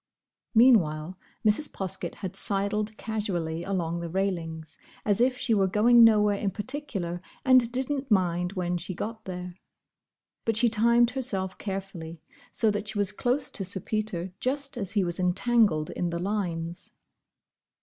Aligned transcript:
Meanwhile 0.55 1.15
Mrs. 1.45 1.69
Poskett 1.71 2.15
had 2.25 2.35
sidled 2.35 2.97
casually 2.97 3.61
along 3.63 3.99
the 3.99 4.09
railings, 4.09 4.75
as 5.05 5.21
if 5.21 5.37
she 5.37 5.53
were 5.53 5.67
going 5.67 6.03
nowhere 6.03 6.39
in 6.39 6.49
particular 6.49 7.21
and 7.45 7.71
didn't 7.71 8.09
mind 8.09 8.53
when 8.53 8.79
she 8.79 8.95
got 8.95 9.25
there. 9.25 9.59
But 10.43 10.57
she 10.57 10.69
timed 10.69 11.11
herself 11.11 11.55
carefully, 11.59 12.23
so 12.51 12.71
that 12.71 12.87
she 12.87 12.97
was 12.97 13.11
close 13.11 13.51
to 13.51 13.63
Sir 13.63 13.81
Peter 13.81 14.33
just 14.39 14.75
as 14.75 14.93
he 14.93 15.03
was 15.03 15.19
entangled 15.19 15.91
in 15.91 16.09
the 16.09 16.17
lines. 16.17 16.93